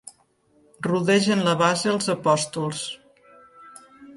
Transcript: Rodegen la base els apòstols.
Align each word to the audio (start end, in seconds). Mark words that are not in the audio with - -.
Rodegen 0.87 1.43
la 1.47 1.53
base 1.61 1.91
els 1.93 2.09
apòstols. 2.17 2.83